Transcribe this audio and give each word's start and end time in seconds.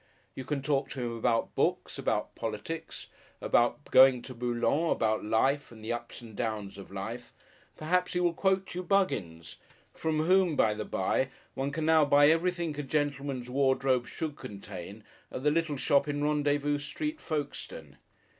You 0.33 0.45
can 0.45 0.63
talk 0.63 0.89
to 0.89 0.99
him 0.99 1.15
about 1.15 1.53
books, 1.53 1.99
about 1.99 2.33
politics, 2.33 3.05
about 3.39 3.85
going 3.91 4.23
to 4.23 4.33
Boulogne, 4.33 4.89
about 4.89 5.23
life, 5.23 5.71
and 5.71 5.85
the 5.85 5.93
ups 5.93 6.21
and 6.21 6.35
downs 6.35 6.79
of 6.79 6.89
life. 6.89 7.31
Perhaps 7.77 8.13
he 8.13 8.19
will 8.19 8.33
quote 8.33 8.73
you 8.73 8.81
Buggins 8.81 9.57
from 9.93 10.21
whom, 10.23 10.55
by 10.55 10.73
the 10.73 10.85
bye, 10.85 11.29
one 11.53 11.69
can 11.69 11.85
now 11.85 12.03
buy 12.03 12.29
everything 12.29 12.79
a 12.79 12.81
gentleman's 12.81 13.47
wardrobe 13.47 14.07
should 14.07 14.37
contain 14.37 15.03
at 15.31 15.43
the 15.43 15.51
little 15.51 15.77
shop 15.77 16.07
in 16.07 16.23
Rendezvous 16.23 16.79
Street, 16.79 17.21
Folkestone. 17.21 17.97